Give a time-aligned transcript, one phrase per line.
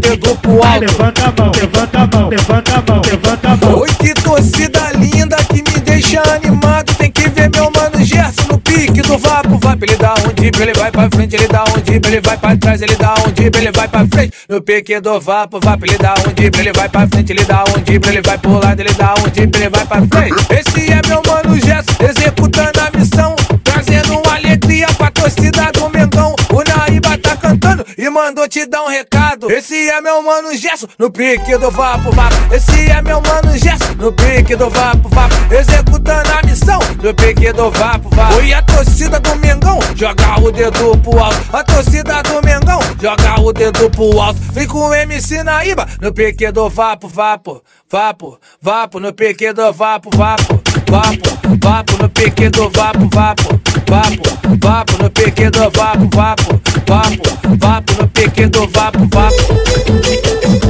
[0.00, 0.80] dedo pro alto.
[0.80, 3.78] Levanta a mão, levanta a mão, levanta a mão, levanta a mão.
[3.80, 6.94] Oi, que torcida linda que me deixa animado.
[6.96, 9.58] Tem que ver meu mano Gerson no pique do vapo.
[9.58, 12.36] Vapo, ele dá um dip, ele vai pra frente, ele dá um dip, ele vai
[12.36, 14.32] pra trás, ele dá um dip, ele vai pra frente.
[14.48, 17.64] No pique do vapo, vapo, ele dá um dip, ele vai pra frente, ele dá
[17.64, 20.46] um dip, ele vai pro lado, ele dá um dip, ele vai pra frente.
[20.50, 23.29] Esse é meu mano Gerson, executando a missão,
[28.00, 29.50] e mandou te dar um recado.
[29.52, 32.54] Esse é meu mano Gerson, no pique do vapo, vapo.
[32.54, 35.34] Esse é meu mano Gerson, no pique do vapo, vapo.
[35.52, 38.40] Executando a missão, no pique do vapo, vapo.
[38.40, 41.38] E a torcida do Mengão, joga o dedo pro alto.
[41.52, 44.40] A torcida do Mengão, joga o dedo pro alto.
[44.52, 47.62] Vem com o MC Naíba, no pique do vapo, vapo.
[47.90, 50.62] Vapo, vapo, no pique do vapo, vapo.
[50.88, 53.60] Vapo, vapo, no pique do vapo, vapo.
[53.86, 56.60] Vapo, vapo, no pique do vapo, vapo.
[56.86, 57.29] Vapo,
[58.46, 60.60] vapo, no pique do vapo, vapo.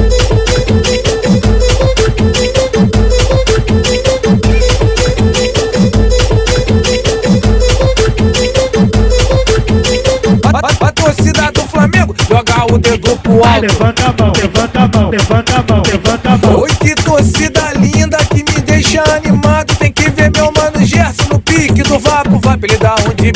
[10.43, 13.61] A, a- a torcida do Flamengo joga o dedo pro alto.
[13.61, 16.59] Levanta a mão, levanta a mão, levanta a mão, levanta a mão.
[16.61, 19.75] Oi, que torcida linda que me deixa animado.
[19.77, 22.30] Tem que ver meu mano Gerson no pique do vapo.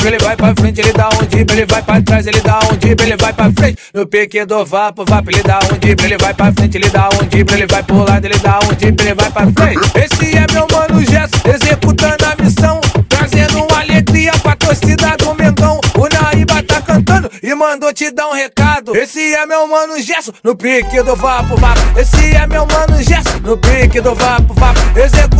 [0.04, 2.78] Ele vai pra frente, ele dá um dip, ele vai pra trás, ele dá um
[2.78, 3.78] dip, ele vai pra frente.
[3.94, 7.10] No pique do vapo, vapo, ele dá um dip, ele vai pra frente, ele dá
[7.10, 9.80] um dip, ele vai pro lado, ele dá um dip, ele vai pra frente.
[9.96, 15.80] Esse é meu mano Gerson, executando a missão, trazendo uma alegria pra torcida do Mengão.
[15.98, 18.96] O Naíba tá cantando e mandou te dar um recado.
[18.96, 22.00] Esse é meu mano Gerson, no pique do vapo, vapo.
[22.00, 24.80] Esse é meu mano Gerson, no pique do vapo, vapo.
[25.00, 25.35] Executando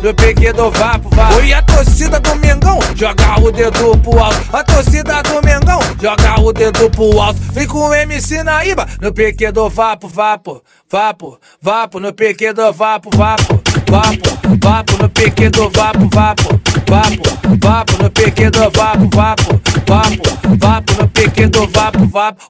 [0.00, 1.40] missão, no pique do vapo, vapo.
[1.40, 4.56] E a torcida do Mengão, joga o dedo pro alto.
[4.56, 7.40] A torcida do Mengão, joga o dedo pro alto.
[7.52, 10.62] Vem com o MC Naíba, no pique do vapo, vapo.
[10.90, 13.60] Vapo, vapo, no pique do vapo, vapo.
[13.88, 16.60] Vapo, vapo, no pique do vapo, vapo.
[16.88, 19.60] Vapo, vapo, no pique do vapo, vapo.
[19.86, 22.38] Vapo, vapo, no pique do vapo, vapo.